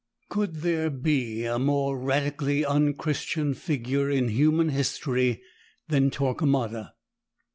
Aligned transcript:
Could 0.29 0.55
there 0.61 0.89
be 0.89 1.45
a 1.45 1.59
more 1.59 1.95
radically 1.95 2.65
unchristian 2.65 3.53
figure 3.53 4.09
in 4.09 4.29
human 4.29 4.69
history 4.69 5.43
than 5.89 6.09
Torquemada? 6.09 6.95